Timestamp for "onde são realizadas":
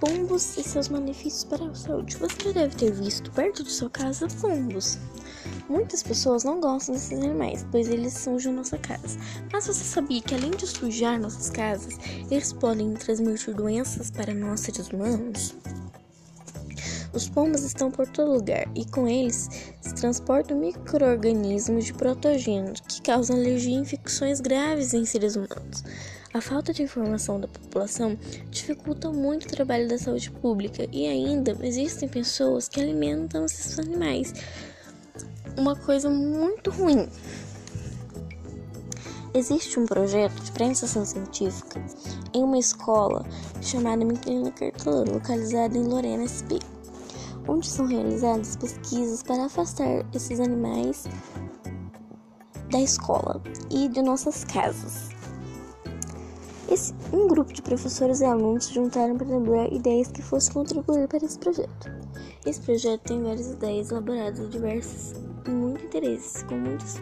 47.48-48.56